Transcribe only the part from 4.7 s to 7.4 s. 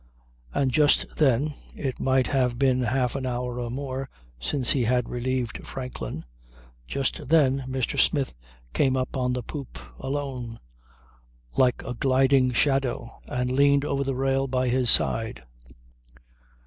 he had relieved Franklin) just